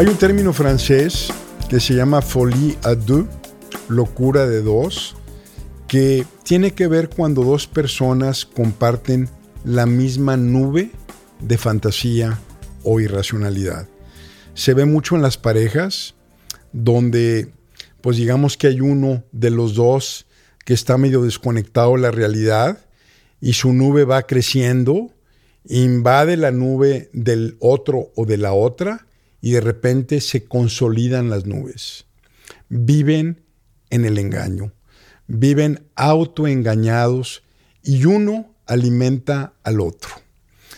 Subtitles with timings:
[0.00, 1.28] Hay un término francés
[1.68, 3.26] que se llama folie à deux,
[3.90, 5.14] locura de dos,
[5.88, 9.28] que tiene que ver cuando dos personas comparten
[9.62, 10.90] la misma nube
[11.40, 12.38] de fantasía
[12.82, 13.88] o irracionalidad.
[14.54, 16.14] Se ve mucho en las parejas
[16.72, 17.52] donde
[18.00, 20.24] pues digamos que hay uno de los dos
[20.64, 22.86] que está medio desconectado de la realidad
[23.38, 25.10] y su nube va creciendo,
[25.68, 29.06] invade la nube del otro o de la otra
[29.40, 32.06] y de repente se consolidan las nubes.
[32.68, 33.42] Viven
[33.90, 34.72] en el engaño,
[35.26, 37.42] viven autoengañados
[37.82, 40.10] y uno alimenta al otro.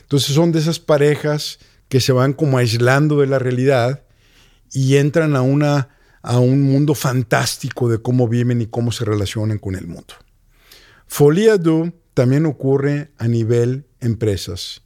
[0.00, 1.58] Entonces son de esas parejas
[1.88, 4.04] que se van como aislando de la realidad
[4.72, 5.90] y entran a, una,
[6.22, 10.14] a un mundo fantástico de cómo viven y cómo se relacionan con el mundo.
[11.06, 14.82] Folia do también ocurre a nivel empresas.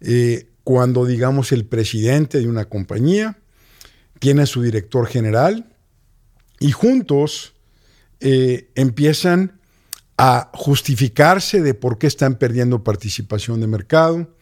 [0.00, 3.38] Eh, cuando, digamos, el presidente de una compañía
[4.18, 5.72] tiene a su director general
[6.58, 7.54] y juntos
[8.18, 9.60] eh, empiezan
[10.18, 14.34] a justificarse de por qué están perdiendo participación de mercado,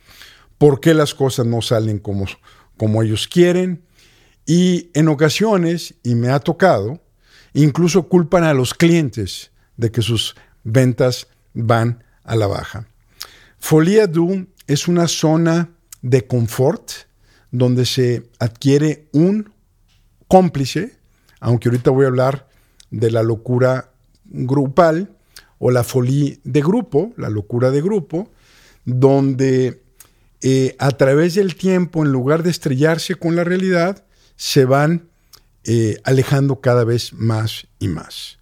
[0.57, 2.25] por qué las cosas no salen como,
[2.79, 3.85] como ellos quieren.
[4.47, 7.03] Y en ocasiones, y me ha tocado,
[7.53, 12.89] incluso culpan a los clientes de que sus ventas van a la baja.
[13.59, 15.74] Folia Du es una zona
[16.05, 16.91] de confort
[17.51, 19.51] donde se adquiere un
[20.29, 20.97] cómplice,
[21.41, 22.47] aunque ahorita voy a hablar
[22.91, 23.91] de la locura
[24.27, 25.17] grupal
[25.59, 28.31] o la folie de grupo, la locura de grupo,
[28.85, 29.83] donde
[30.43, 34.05] eh, a través del tiempo, en lugar de estrellarse con la realidad,
[34.37, 35.09] se van
[35.65, 38.39] eh, alejando cada vez más y más.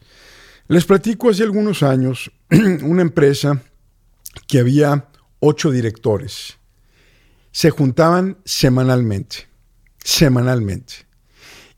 [0.67, 2.33] Les platico hace algunos años
[2.83, 3.63] una empresa
[4.49, 5.07] que había
[5.39, 6.59] ocho directores.
[7.53, 9.47] Se juntaban semanalmente,
[10.03, 11.07] semanalmente.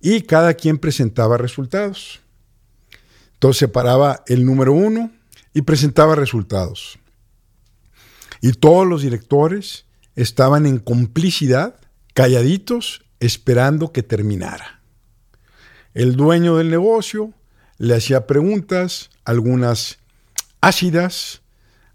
[0.00, 2.20] Y cada quien presentaba resultados.
[3.34, 5.10] Entonces se paraba el número uno
[5.52, 6.98] y presentaba resultados.
[8.40, 9.84] Y todos los directores
[10.16, 11.76] estaban en complicidad,
[12.12, 14.80] calladitos, esperando que terminara.
[15.94, 17.32] El dueño del negocio
[17.78, 19.98] le hacía preguntas, algunas
[20.60, 21.42] ácidas,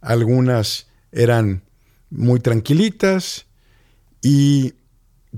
[0.01, 1.63] algunas eran
[2.09, 3.45] muy tranquilitas
[4.21, 4.73] y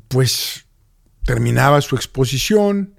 [0.08, 0.66] pues
[1.26, 2.96] terminaba su exposición,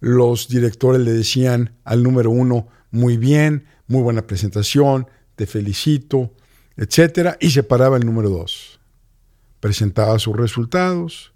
[0.00, 6.32] los directores le decían al número uno, muy bien, muy buena presentación, te felicito,
[6.76, 8.78] etcétera, y se paraba el número dos.
[9.60, 11.32] Presentaba sus resultados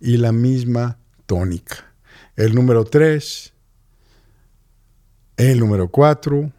[0.00, 1.92] y la misma tónica.
[2.36, 3.52] El número tres,
[5.36, 6.52] el número cuatro,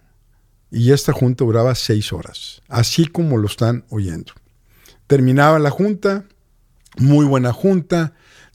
[0.72, 4.34] y esta junta duraba seis horas, así como lo están oyendo.
[5.08, 6.26] Terminaba la junta,
[6.98, 8.14] muy buena junta,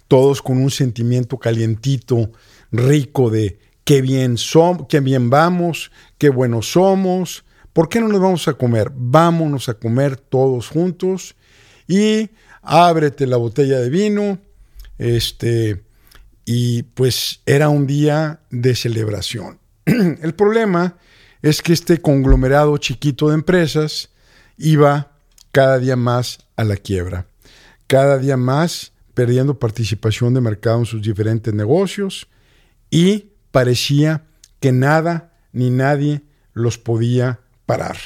[0.09, 2.33] todos con un sentimiento calientito,
[2.73, 7.45] rico de qué bien somos, qué bien vamos, qué buenos somos.
[7.73, 8.91] ¿Por qué no nos vamos a comer?
[8.95, 11.37] Vámonos a comer todos juntos
[11.87, 12.31] y
[12.62, 14.39] ábrete la botella de vino.
[14.99, 15.83] Este,
[16.45, 19.61] y pues era un día de celebración.
[19.84, 20.97] El problema
[21.43, 24.11] es que este conglomerado chiquito de empresas
[24.59, 25.12] iba
[25.53, 27.27] cada día más a la quiebra,
[27.91, 32.28] cada día más perdiendo participación de mercado en sus diferentes negocios
[32.89, 34.27] y parecía
[34.61, 37.97] que nada ni nadie los podía parar.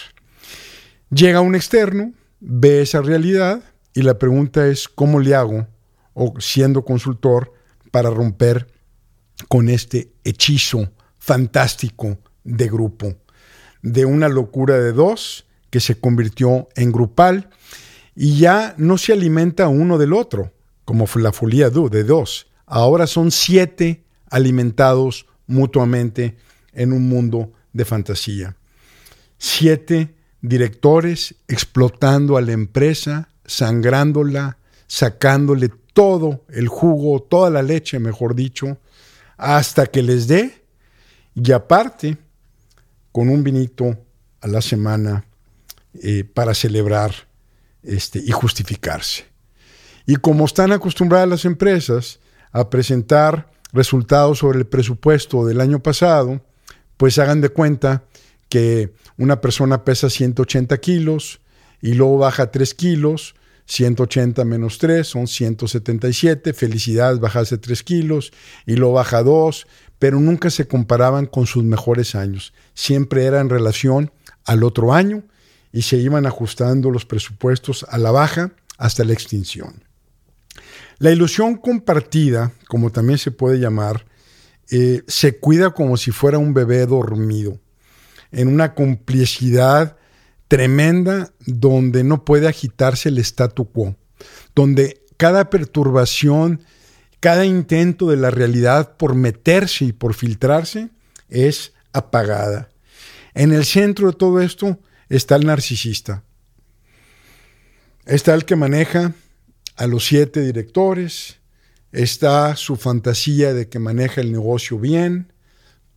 [1.10, 3.62] Llega un externo, ve esa realidad
[3.92, 5.68] y la pregunta es cómo le hago,
[6.14, 7.52] o siendo consultor,
[7.90, 8.66] para romper
[9.48, 13.14] con este hechizo fantástico de grupo
[13.82, 17.50] de una locura de dos que se convirtió en grupal
[18.16, 20.52] y ya no se alimenta uno del otro,
[20.84, 22.46] como la folia de dos.
[22.66, 26.36] Ahora son siete alimentados mutuamente
[26.72, 28.56] en un mundo de fantasía.
[29.38, 38.34] Siete directores explotando a la empresa, sangrándola, sacándole todo el jugo, toda la leche, mejor
[38.34, 38.78] dicho,
[39.36, 40.64] hasta que les dé.
[41.34, 42.16] Y aparte,
[43.12, 43.96] con un vinito
[44.40, 45.24] a la semana
[45.94, 47.12] eh, para celebrar
[47.84, 49.24] este, y justificarse.
[50.06, 52.20] Y como están acostumbradas las empresas
[52.52, 56.40] a presentar resultados sobre el presupuesto del año pasado,
[56.96, 58.04] pues hagan de cuenta
[58.48, 61.40] que una persona pesa 180 kilos
[61.80, 63.34] y luego baja 3 kilos,
[63.66, 68.32] 180 menos 3 son 177, felicidades, bajase 3 kilos
[68.66, 69.66] y luego baja 2,
[69.98, 72.52] pero nunca se comparaban con sus mejores años.
[72.74, 74.12] Siempre era en relación
[74.44, 75.24] al otro año
[75.74, 79.82] y se iban ajustando los presupuestos a la baja hasta la extinción.
[80.98, 84.06] La ilusión compartida, como también se puede llamar,
[84.70, 87.58] eh, se cuida como si fuera un bebé dormido,
[88.30, 89.96] en una complicidad
[90.46, 93.96] tremenda donde no puede agitarse el statu quo,
[94.54, 96.62] donde cada perturbación,
[97.18, 100.90] cada intento de la realidad por meterse y por filtrarse
[101.28, 102.68] es apagada.
[103.34, 104.78] En el centro de todo esto
[105.08, 106.22] está el narcisista.
[108.06, 109.14] Está el que maneja
[109.76, 111.38] a los siete directores,
[111.92, 115.32] está su fantasía de que maneja el negocio bien,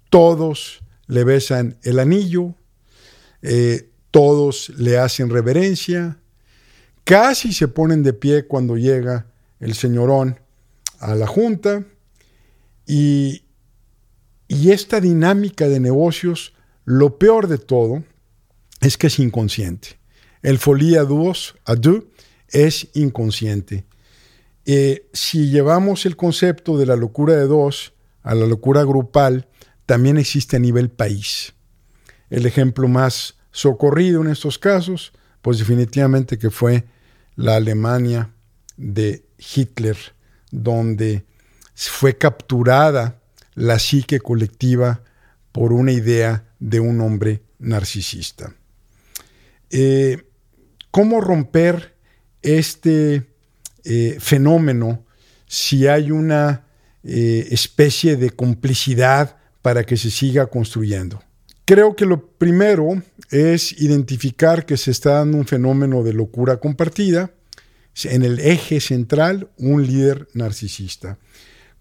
[0.09, 2.55] todos le besan el anillo,
[3.41, 6.17] eh, todos le hacen reverencia,
[7.03, 9.27] casi se ponen de pie cuando llega
[9.59, 10.39] el señorón
[10.99, 11.85] a la junta.
[12.85, 13.43] Y,
[14.47, 16.53] y esta dinámica de negocios,
[16.85, 18.03] lo peor de todo
[18.81, 19.99] es que es inconsciente.
[20.41, 21.55] El folie à deux,
[22.49, 23.85] es inconsciente.
[24.65, 27.93] Eh, si llevamos el concepto de la locura de dos
[28.23, 29.47] a la locura grupal,
[29.85, 31.53] también existe a nivel país.
[32.29, 36.85] El ejemplo más socorrido en estos casos, pues definitivamente que fue
[37.35, 38.33] la Alemania
[38.75, 39.97] de Hitler,
[40.51, 41.25] donde
[41.73, 43.21] fue capturada
[43.55, 45.01] la psique colectiva
[45.51, 48.53] por una idea de un hombre narcisista.
[49.69, 50.23] Eh,
[50.91, 51.95] ¿Cómo romper
[52.41, 53.27] este
[53.83, 55.05] eh, fenómeno
[55.45, 56.65] si hay una
[57.03, 61.21] eh, especie de complicidad para que se siga construyendo?
[61.65, 67.31] Creo que lo primero es identificar que se está dando un fenómeno de locura compartida,
[68.03, 71.17] en el eje central un líder narcisista.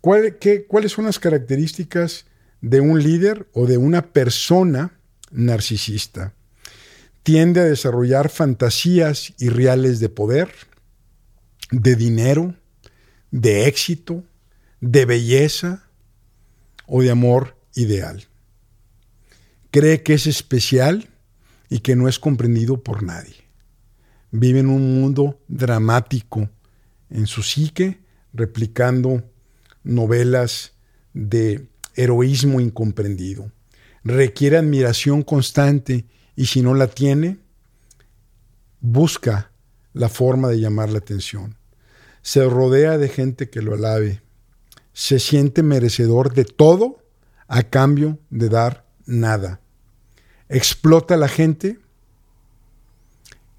[0.01, 2.27] ¿Cuáles son las características
[2.61, 4.99] de un líder o de una persona
[5.31, 6.33] narcisista?
[7.27, 10.49] Tiende a desarrollar fantasías irreales de poder,
[11.73, 12.55] de dinero,
[13.33, 14.23] de éxito,
[14.81, 15.91] de belleza
[16.87, 18.29] o de amor ideal.
[19.73, 21.09] Cree que es especial
[21.69, 23.35] y que no es comprendido por nadie.
[24.31, 26.49] Vive en un mundo dramático
[27.11, 27.99] en su psique,
[28.35, 29.29] replicando
[29.83, 30.75] novelas
[31.13, 33.51] de heroísmo incomprendido.
[34.05, 37.39] Requiere admiración constante y si no la tiene,
[38.81, 39.51] busca
[39.95, 41.57] la forma de llamar la atención.
[42.21, 44.21] Se rodea de gente que lo alabe.
[44.93, 47.03] Se siente merecedor de todo
[47.49, 49.61] a cambio de dar nada.
[50.49, 51.79] Explota a la gente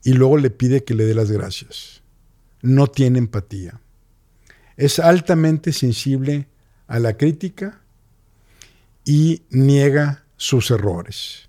[0.03, 2.01] y luego le pide que le dé las gracias.
[2.62, 3.81] No tiene empatía.
[4.75, 6.47] Es altamente sensible
[6.88, 7.81] a la crítica
[9.03, 11.46] y niega sus errores.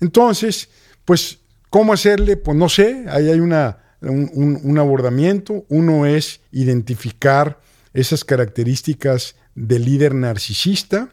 [0.00, 0.68] Entonces,
[1.04, 1.38] pues,
[1.70, 2.36] ¿cómo hacerle?
[2.36, 5.64] Pues no sé, ahí hay una, un, abordamiento.
[5.68, 7.60] Uno es identificar
[7.92, 11.10] esas características del líder narcisista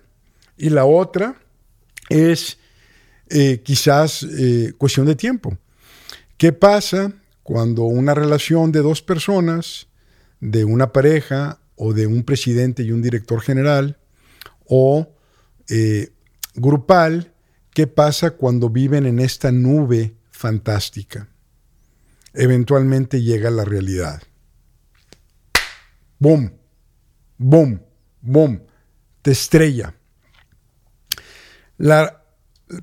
[0.57, 1.35] y la otra
[2.09, 2.57] es
[3.29, 5.57] eh, quizás eh, cuestión de tiempo.
[6.37, 9.87] ¿Qué pasa cuando una relación de dos personas,
[10.39, 13.97] de una pareja o de un presidente y un director general
[14.67, 15.07] o
[15.69, 16.11] eh,
[16.55, 17.33] grupal,
[17.75, 21.27] ¿Qué pasa cuando viven en esta nube fantástica?
[22.33, 24.23] Eventualmente llega la realidad.
[26.17, 26.53] ¡Boom!
[27.37, 27.81] ¡Boom!
[28.21, 28.63] ¡Boom!
[29.21, 29.93] Te estrella.
[31.75, 32.23] La,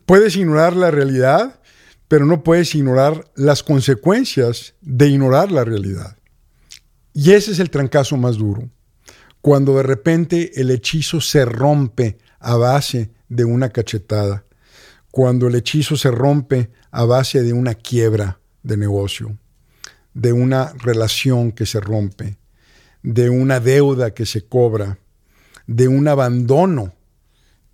[0.04, 1.62] puedes ignorar la realidad,
[2.06, 6.18] pero no puedes ignorar las consecuencias de ignorar la realidad.
[7.14, 8.68] Y ese es el trancazo más duro.
[9.40, 14.44] Cuando de repente el hechizo se rompe a base de una cachetada
[15.12, 19.36] cuando el hechizo se rompe a base de una quiebra de negocio,
[20.14, 22.38] de una relación que se rompe,
[23.02, 24.98] de una deuda que se cobra,
[25.66, 26.94] de un abandono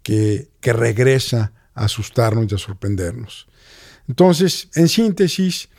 [0.03, 3.47] que, regresa a asustarnos y a sorprendernos.
[4.09, 5.71] Entonces, en síntesis,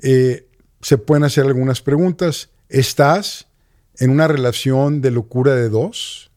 [0.00, 0.46] eh,
[0.82, 2.50] se pueden hacer algunas preguntas.
[2.68, 3.48] ¿Estás
[3.98, 6.30] en una relación de locura de dos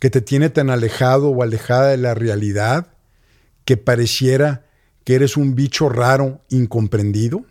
[0.00, 2.97] que te tiene tan alejado o alejada de la realidad
[3.68, 4.64] que pareciera
[5.04, 7.44] que eres un bicho raro, incomprendido?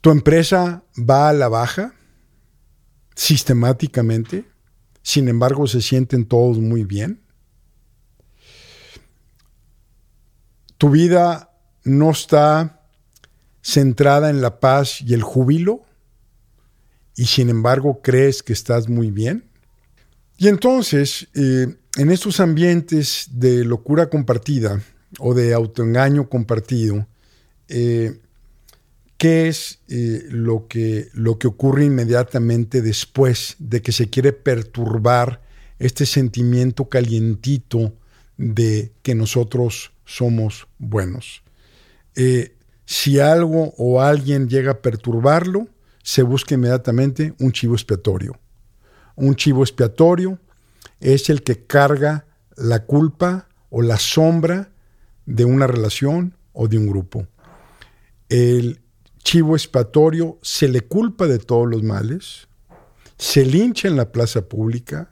[0.00, 1.94] ¿Tu empresa va a la baja
[3.16, 4.44] sistemáticamente?
[5.02, 7.24] Sin embargo, se sienten todos muy bien.
[10.78, 11.50] ¿Tu vida
[11.82, 12.86] no está
[13.62, 15.82] centrada en la paz y el júbilo?
[17.16, 19.49] Y sin embargo, crees que estás muy bien.
[20.40, 21.66] Y entonces, eh,
[21.98, 24.80] en estos ambientes de locura compartida
[25.18, 27.06] o de autoengaño compartido,
[27.68, 28.18] eh,
[29.18, 35.42] ¿Qué es eh, lo, que, lo que ocurre inmediatamente después de que se quiere perturbar
[35.78, 37.92] este sentimiento calientito
[38.38, 41.42] de que nosotros somos buenos?
[42.86, 45.68] Si algo o alguien llega a perturbarlo,
[46.02, 48.40] se busca inmediatamente un chivo expiatorio.
[49.20, 50.38] Un chivo expiatorio
[50.98, 52.24] es el que carga
[52.56, 54.72] la culpa o la sombra
[55.26, 57.26] de una relación o de un grupo.
[58.30, 58.80] El
[59.22, 62.48] chivo expiatorio se le culpa de todos los males,
[63.18, 65.10] se lincha en la plaza pública,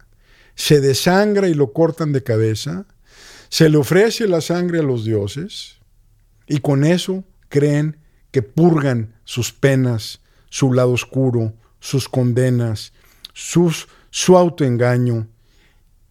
[0.55, 2.87] se desangra y lo cortan de cabeza,
[3.51, 5.81] se le ofrece la sangre a los dioses
[6.47, 7.99] y con eso creen
[8.31, 12.95] que purgan sus penas, su lado oscuro, sus condenas,
[13.39, 15.29] sus, su autoengaño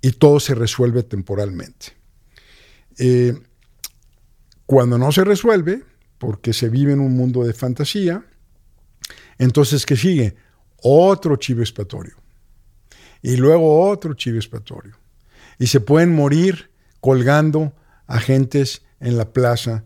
[0.01, 1.94] y todo se resuelve temporalmente.
[2.98, 3.38] Eh,
[4.66, 5.84] cuando no se resuelve,
[6.18, 8.25] porque se vive en un mundo de fantasía,
[9.38, 10.36] entonces ¿qué sigue?
[10.82, 12.16] Otro chivo expiatorio.
[13.22, 14.98] Y luego otro chivo expiatorio.
[15.60, 16.70] Y se pueden morir
[17.01, 17.74] colgando
[18.06, 19.84] agentes en la plaza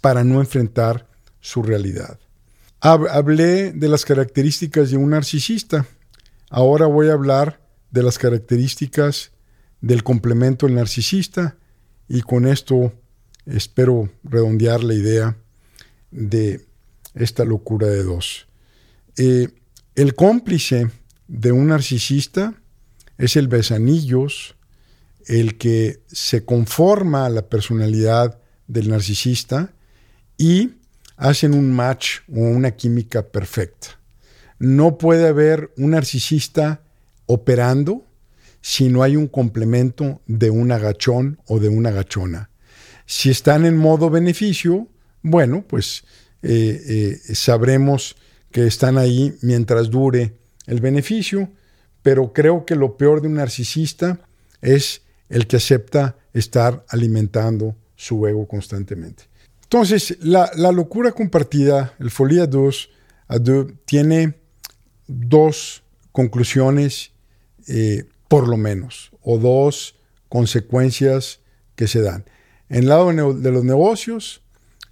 [0.00, 1.06] para no enfrentar
[1.40, 2.18] su realidad.
[2.80, 5.86] Hablé de las características de un narcisista.
[6.50, 9.32] Ahora voy a hablar de las características
[9.80, 11.56] del complemento del narcisista
[12.08, 12.92] y con esto
[13.44, 15.36] espero redondear la idea
[16.10, 16.66] de
[17.14, 18.46] esta locura de dos.
[19.16, 19.48] Eh,
[19.94, 20.90] el cómplice
[21.26, 22.54] de un narcisista
[23.18, 24.54] es el besanillos,
[25.26, 29.74] el que se conforma a la personalidad del narcisista
[30.38, 30.76] y
[31.16, 33.97] hacen un match o una química perfecta.
[34.58, 36.82] No puede haber un narcisista
[37.26, 38.04] operando
[38.60, 42.50] si no hay un complemento de un agachón o de una agachona.
[43.06, 44.88] Si están en modo beneficio,
[45.22, 46.04] bueno, pues
[46.42, 48.16] eh, eh, sabremos
[48.50, 50.34] que están ahí mientras dure
[50.66, 51.50] el beneficio,
[52.02, 54.20] pero creo que lo peor de un narcisista
[54.60, 59.24] es el que acepta estar alimentando su ego constantemente.
[59.64, 62.90] Entonces, la, locura compartida, el folie 2
[63.28, 64.37] a deux, tiene
[65.08, 67.12] dos conclusiones,
[67.66, 69.96] eh, por lo menos, o dos
[70.28, 71.40] consecuencias
[71.74, 72.24] que se dan.
[72.68, 74.42] En el lado de los negocios,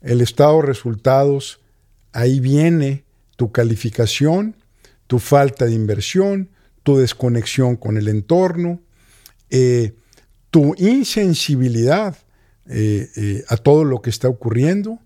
[0.00, 1.60] el estado de resultados,
[2.12, 3.04] ahí viene
[3.36, 4.56] tu calificación,
[5.06, 6.50] tu falta de inversión,
[6.82, 8.80] tu desconexión con el entorno,
[9.50, 9.94] eh,
[10.50, 12.16] tu insensibilidad
[12.68, 14.98] eh, a todo lo que está ocurriendo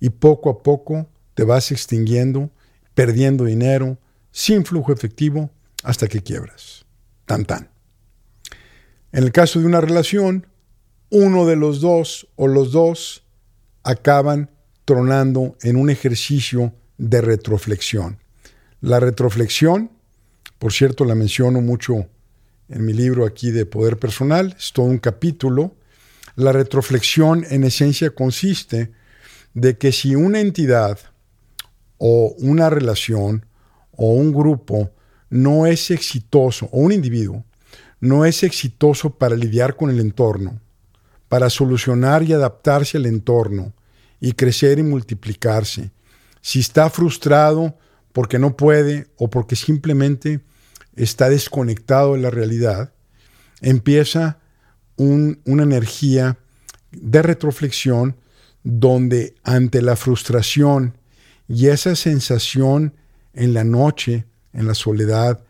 [0.00, 2.50] y poco a poco te vas extinguiendo,
[2.94, 3.98] perdiendo dinero,
[4.38, 5.50] sin flujo efectivo,
[5.82, 6.84] hasta que quiebras.
[7.26, 7.70] Tan tan.
[9.10, 10.46] En el caso de una relación,
[11.10, 13.24] uno de los dos o los dos
[13.82, 14.48] acaban
[14.84, 18.18] tronando en un ejercicio de retroflexión.
[18.80, 19.90] La retroflexión,
[20.60, 22.06] por cierto, la menciono mucho
[22.68, 25.74] en mi libro aquí de Poder Personal, es todo un capítulo
[26.36, 28.92] la retroflexión en esencia consiste
[29.54, 31.00] de que si una entidad
[31.96, 33.47] o una relación
[33.98, 34.92] o un grupo
[35.28, 37.44] no es exitoso, o un individuo,
[38.00, 40.60] no es exitoso para lidiar con el entorno,
[41.28, 43.74] para solucionar y adaptarse al entorno
[44.20, 45.90] y crecer y multiplicarse,
[46.40, 47.76] si está frustrado
[48.12, 50.40] porque no puede o porque simplemente
[50.94, 52.92] está desconectado de la realidad,
[53.60, 54.38] empieza
[54.96, 56.38] una energía
[56.92, 58.16] de retroflexión
[58.62, 60.96] donde ante la frustración
[61.48, 62.94] y esa sensación
[63.38, 65.44] en la noche, en la soledad,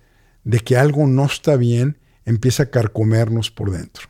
[0.45, 4.09] de que algo no está bien, empieza a carcomernos por dentro.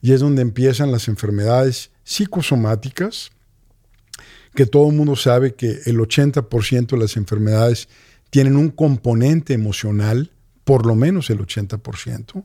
[0.00, 3.30] Y es donde empiezan las enfermedades psicosomáticas,
[4.54, 7.88] que todo el mundo sabe que el 80% de las enfermedades
[8.30, 10.30] tienen un componente emocional,
[10.64, 12.44] por lo menos el 80%.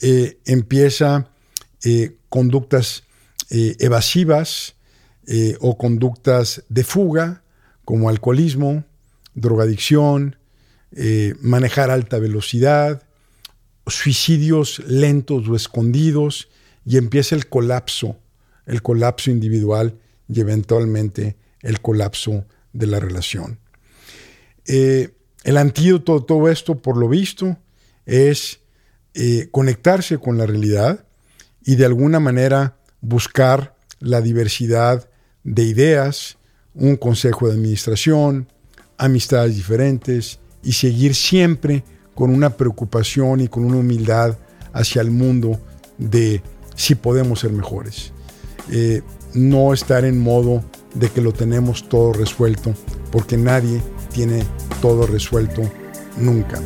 [0.00, 1.30] Eh, empieza
[1.84, 3.04] eh, conductas
[3.50, 4.74] eh, evasivas
[5.60, 7.42] o conductas de fuga,
[7.84, 8.84] como alcoholismo,
[9.40, 10.36] drogadicción,
[11.40, 13.02] manejar alta velocidad,
[13.86, 16.48] suicidios lentos o escondidos,
[16.84, 18.16] y empieza el colapso,
[18.64, 23.58] el colapso individual y eventualmente el colapso de la relación.
[24.64, 27.58] el antídoto de todo esto, por lo visto,
[28.06, 28.60] es
[29.14, 31.04] eh, conectarse con la realidad
[31.64, 35.08] y de alguna manera buscar la diversidad
[35.44, 36.38] de ideas,
[36.74, 38.48] un consejo de administración,
[38.98, 44.36] amistades diferentes y seguir siempre con una preocupación y con una humildad
[44.72, 45.60] hacia el mundo
[45.96, 46.42] de
[46.74, 48.12] si podemos ser mejores.
[48.70, 49.02] Eh,
[49.34, 50.62] no estar en modo
[50.94, 52.74] de que lo tenemos todo resuelto
[53.10, 53.80] porque nadie
[54.12, 54.44] tiene
[54.80, 55.62] todo resuelto
[56.16, 56.60] nunca.